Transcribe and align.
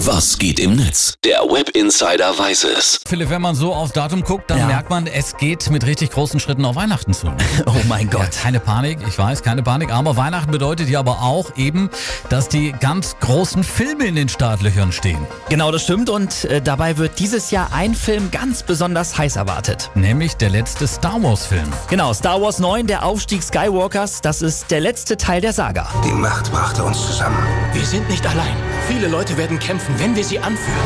Was 0.00 0.38
geht 0.38 0.60
im 0.60 0.76
Netz? 0.76 1.14
Der 1.24 1.38
Web 1.40 1.70
Insider 1.70 2.38
weiß 2.38 2.64
es. 2.64 3.00
Philipp, 3.08 3.30
wenn 3.30 3.40
man 3.40 3.54
so 3.54 3.72
aufs 3.74 3.92
Datum 3.92 4.22
guckt, 4.22 4.50
dann 4.50 4.58
Ja. 4.58 4.66
merkt 4.66 4.90
man, 4.90 5.06
es 5.06 5.36
geht 5.38 5.70
mit 5.70 5.86
richtig 5.86 6.10
großen 6.10 6.38
Schritten 6.38 6.64
auf 6.66 6.76
Weihnachten 6.76 7.14
zu. 7.14 7.28
Oh 7.66 7.72
mein 7.88 8.06
Ja, 8.10 8.18
Gott. 8.18 8.30
keine 8.42 8.60
Panik, 8.60 8.98
ich 9.08 9.18
weiß, 9.18 9.42
keine 9.42 9.62
Panik. 9.62 9.90
Aber 9.92 10.16
Weihnachten 10.16 10.50
bedeutet 10.50 10.88
ja 10.90 10.98
aber 11.00 11.22
auch 11.22 11.56
eben, 11.56 11.88
dass 12.28 12.48
die 12.48 12.72
ganz 12.72 13.16
großen 13.20 13.64
Filme 13.64 14.04
in 14.06 14.14
den 14.16 14.28
Startlöchern 14.28 14.92
stehen. 14.92 15.18
Genau, 15.48 15.72
das 15.72 15.82
stimmt. 15.82 16.10
Und 16.10 16.44
äh, 16.44 16.60
dabei 16.60 16.98
wird 16.98 17.18
dieses 17.18 17.50
Jahr 17.50 17.68
ein 17.72 17.94
Film 17.94 18.30
ganz 18.30 18.62
besonders 18.62 19.16
heiß 19.16 19.36
erwartet. 19.36 19.90
Nämlich 19.94 20.36
der 20.36 20.50
letzte 20.50 20.86
Star 20.86 21.22
Wars-Film. 21.22 21.72
Genau, 21.88 22.12
Star 22.12 22.40
Wars 22.42 22.58
9, 22.58 22.86
der 22.86 23.04
Aufstieg 23.04 23.42
Skywalkers, 23.42 24.20
das 24.20 24.42
ist 24.42 24.70
der 24.70 24.80
letzte 24.80 25.16
Teil 25.16 25.40
der 25.40 25.54
Saga. 25.54 25.88
Die 26.04 26.12
Macht 26.12 26.52
brachte 26.52 26.84
uns 26.84 27.06
zusammen. 27.06 27.38
Wir 27.72 27.84
sind 27.86 28.08
nicht 28.10 28.24
allein. 28.26 28.54
Viele 28.88 29.08
Leute 29.08 29.36
werden 29.36 29.58
kämpfen, 29.58 29.85
wenn 29.98 30.14
wir 30.14 30.24
sie 30.24 30.38
anführen. 30.38 30.76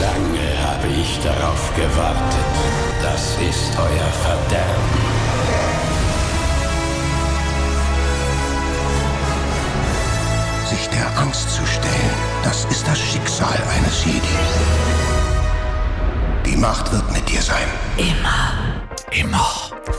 Lange 0.00 0.46
habe 0.66 0.88
ich 0.88 1.18
darauf 1.20 1.74
gewartet. 1.74 2.52
Das 3.02 3.36
ist 3.36 3.76
euer 3.78 4.12
Verderben. 4.24 5.22
Sich 10.68 10.88
der 10.88 11.18
Angst 11.18 11.50
zu 11.50 11.66
stellen, 11.66 12.16
das 12.44 12.64
ist 12.66 12.86
das 12.86 12.98
Schicksal 12.98 13.58
eines 13.76 14.04
Jedi. 14.04 14.20
Die 16.46 16.56
Macht 16.56 16.92
wird 16.92 17.10
mit 17.12 17.28
dir 17.28 17.42
sein. 17.42 17.68
Immer. 17.96 18.81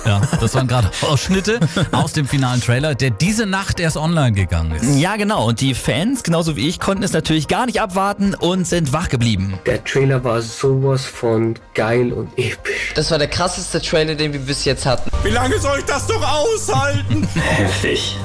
Ja, 0.05 0.21
das 0.39 0.53
waren 0.55 0.67
gerade 0.67 0.89
Ausschnitte 1.01 1.59
aus 1.91 2.13
dem 2.13 2.27
finalen 2.27 2.59
Trailer, 2.61 2.93
der 2.95 3.09
diese 3.11 3.45
Nacht 3.45 3.79
erst 3.79 3.95
online 3.95 4.33
gegangen 4.33 4.71
ist. 4.73 4.99
Ja, 4.99 5.15
genau. 5.15 5.45
Und 5.47 5.61
die 5.61 5.73
Fans, 5.75 6.23
genauso 6.23 6.55
wie 6.55 6.67
ich, 6.67 6.79
konnten 6.79 7.03
es 7.03 7.13
natürlich 7.13 7.47
gar 7.47 7.65
nicht 7.65 7.79
abwarten 7.79 8.33
und 8.33 8.67
sind 8.67 8.91
wach 8.91 9.09
geblieben. 9.09 9.53
Der 9.65 9.83
Trailer 9.83 10.23
war 10.23 10.41
sowas 10.41 11.05
von 11.05 11.55
geil 11.73 12.11
und 12.11 12.37
episch. 12.37 12.93
Das 12.95 13.11
war 13.11 13.17
der 13.17 13.27
krasseste 13.27 13.81
Trailer, 13.81 14.15
den 14.15 14.33
wir 14.33 14.39
bis 14.41 14.65
jetzt 14.65 14.85
hatten. 14.85 15.09
Wie 15.23 15.29
lange 15.29 15.57
soll 15.59 15.79
ich 15.79 15.85
das 15.85 16.07
doch 16.07 16.21
aushalten? 16.21 17.27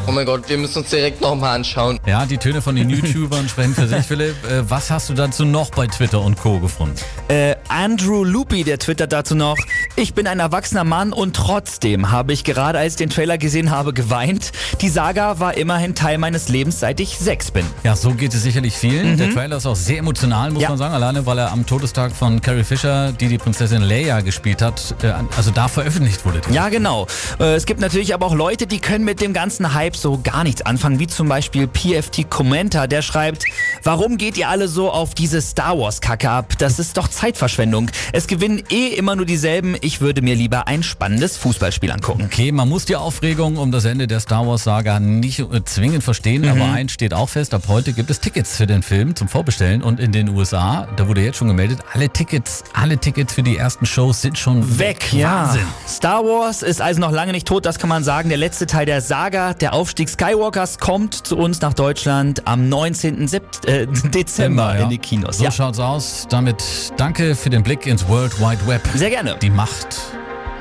Oh 0.06 0.12
mein 0.12 0.24
Gott, 0.24 0.48
wir 0.48 0.56
müssen 0.56 0.78
uns 0.78 0.90
direkt 0.90 1.20
nochmal 1.20 1.56
anschauen. 1.56 1.98
Ja, 2.06 2.24
die 2.24 2.38
Töne 2.38 2.62
von 2.62 2.74
den 2.76 2.88
YouTubern 2.88 3.48
sprechen 3.48 3.74
für 3.74 3.86
sich. 3.86 3.98
Philipp, 4.06 4.36
äh, 4.44 4.68
was 4.68 4.90
hast 4.90 5.10
du 5.10 5.14
dazu 5.14 5.44
noch 5.44 5.70
bei 5.70 5.86
Twitter 5.86 6.20
und 6.22 6.38
Co. 6.38 6.58
gefunden? 6.58 6.96
Äh, 7.28 7.56
Andrew 7.68 8.24
Loopy, 8.24 8.64
der 8.64 8.78
twittert 8.78 9.12
dazu 9.12 9.34
noch, 9.34 9.56
ich 10.00 10.14
bin 10.14 10.28
ein 10.28 10.38
erwachsener 10.38 10.84
Mann 10.84 11.12
und 11.12 11.34
trotzdem 11.34 12.12
habe 12.12 12.32
ich 12.32 12.44
gerade 12.44 12.78
als 12.78 12.92
ich 12.92 12.98
den 12.98 13.10
Trailer 13.10 13.36
gesehen 13.36 13.70
habe 13.72 13.92
geweint. 13.92 14.52
Die 14.80 14.88
Saga 14.88 15.40
war 15.40 15.56
immerhin 15.56 15.96
Teil 15.96 16.18
meines 16.18 16.48
Lebens, 16.48 16.78
seit 16.78 17.00
ich 17.00 17.18
sechs 17.18 17.50
bin. 17.50 17.66
Ja, 17.82 17.96
so 17.96 18.12
geht 18.14 18.32
es 18.32 18.42
sicherlich 18.44 18.74
vielen. 18.74 19.16
Der 19.16 19.30
Trailer 19.32 19.56
ist 19.56 19.66
auch 19.66 19.74
sehr 19.74 19.98
emotional, 19.98 20.52
muss 20.52 20.62
Ja. 20.62 20.68
man 20.68 20.78
sagen. 20.78 20.94
Alleine, 20.94 21.26
weil 21.26 21.38
er 21.38 21.50
am 21.50 21.66
Todestag 21.66 22.12
von 22.14 22.40
Carrie 22.40 22.62
Fisher, 22.62 23.10
die 23.12 23.26
die 23.26 23.38
Prinzessin 23.38 23.82
Leia 23.82 24.20
gespielt 24.20 24.62
hat, 24.62 24.94
äh, 25.02 25.12
also 25.36 25.50
da 25.50 25.66
veröffentlicht 25.66 26.24
wurde. 26.24 26.40
Ja, 26.52 26.68
genau. 26.68 27.06
Äh, 27.40 27.54
Es 27.56 27.66
gibt 27.66 27.80
natürlich 27.80 28.14
aber 28.14 28.26
auch 28.26 28.34
Leute, 28.36 28.68
die 28.68 28.78
können 28.78 29.04
mit 29.04 29.20
dem 29.20 29.32
ganzen 29.32 29.74
Hype 29.74 29.96
so 29.96 30.20
gar 30.22 30.44
nichts 30.44 30.62
anfangen, 30.62 31.00
wie 31.00 31.08
zum 31.08 31.28
Beispiel 31.28 31.66
PFT 31.66 32.30
Commenter, 32.30 32.86
der 32.86 33.02
schreibt, 33.02 33.44
warum 33.82 34.16
geht 34.16 34.38
ihr 34.38 34.48
alle 34.48 34.68
so 34.68 34.92
auf 34.92 35.14
diese 35.14 35.42
Star 35.42 35.76
Wars 35.76 36.00
Kacke 36.00 36.30
ab? 36.30 36.52
Das 36.58 36.78
ist 36.78 36.96
doch 36.96 37.08
Zeitverschwendung. 37.08 37.90
Es 38.12 38.28
gewinnen 38.28 38.62
eh 38.70 38.88
immer 38.94 39.16
nur 39.16 39.26
dieselben. 39.26 39.76
Ich 39.88 40.02
würde 40.02 40.20
mir 40.20 40.34
lieber 40.34 40.66
ein 40.68 40.82
spannendes 40.82 41.38
Fußballspiel 41.38 41.90
angucken. 41.90 42.22
Okay, 42.26 42.52
man 42.52 42.68
muss 42.68 42.84
die 42.84 42.94
Aufregung 42.96 43.56
um 43.56 43.72
das 43.72 43.86
Ende 43.86 44.06
der 44.06 44.20
Star 44.20 44.46
Wars 44.46 44.64
Saga 44.64 45.00
nicht 45.00 45.42
zwingend 45.64 46.04
verstehen, 46.04 46.42
Mhm. 46.42 46.48
aber 46.60 46.72
eins 46.72 46.92
steht 46.92 47.14
auch 47.14 47.30
fest, 47.30 47.54
ab 47.54 47.62
heute 47.68 47.94
gibt 47.94 48.10
es 48.10 48.20
Tickets 48.20 48.54
für 48.58 48.66
den 48.66 48.82
Film 48.82 49.16
zum 49.16 49.28
Vorbestellen 49.28 49.82
und 49.82 49.98
in 49.98 50.12
den 50.12 50.28
USA, 50.28 50.86
da 50.96 51.08
wurde 51.08 51.22
jetzt 51.22 51.38
schon 51.38 51.48
gemeldet, 51.48 51.78
alle 51.94 52.10
Tickets, 52.10 52.64
alle 52.74 52.98
Tickets 52.98 53.32
für 53.32 53.42
die 53.42 53.56
ersten 53.56 53.86
Shows 53.86 54.20
sind 54.20 54.36
schon 54.36 54.78
weg. 54.78 55.10
Ja. 55.14 55.46
Wahnsinn. 55.46 55.62
Star 55.88 56.22
Wars 56.22 56.62
ist 56.62 56.82
also 56.82 57.00
noch 57.00 57.10
lange 57.10 57.32
nicht 57.32 57.46
tot, 57.48 57.64
das 57.64 57.78
kann 57.78 57.88
man 57.88 58.04
sagen. 58.04 58.28
Der 58.28 58.36
letzte 58.36 58.66
Teil 58.66 58.84
der 58.84 59.00
Saga, 59.00 59.54
der 59.54 59.72
Aufstieg 59.72 60.10
Skywalkers, 60.10 60.76
kommt 60.80 61.14
zu 61.14 61.38
uns 61.38 61.62
nach 61.62 61.72
Deutschland 61.72 62.46
am 62.46 62.68
19. 62.68 63.26
Sept 63.26 63.64
äh, 63.64 63.86
Dezember 64.12 64.76
ja. 64.76 64.82
in 64.84 64.90
die 64.90 64.98
Kinos. 64.98 65.38
So 65.38 65.44
ja. 65.44 65.50
schaut's 65.50 65.78
aus. 65.78 66.26
Damit 66.28 66.62
danke 66.98 67.34
für 67.34 67.48
den 67.48 67.62
Blick 67.62 67.86
ins 67.86 68.06
World 68.06 68.38
Wide 68.38 68.66
Web. 68.66 68.82
Sehr 68.94 69.08
gerne. 69.08 69.36
Die 69.40 69.48
Macht 69.48 69.77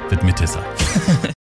wird 0.09 0.23
mit 0.23 0.39
dir 0.39 0.47
sein. 0.47 0.63